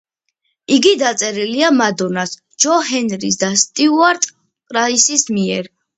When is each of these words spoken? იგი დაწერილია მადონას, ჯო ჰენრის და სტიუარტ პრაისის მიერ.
იგი 0.75 0.93
დაწერილია 1.01 1.69
მადონას, 1.75 2.33
ჯო 2.65 2.77
ჰენრის 2.87 3.37
და 3.45 3.51
სტიუარტ 3.65 4.29
პრაისის 4.73 5.29
მიერ. 5.37 5.75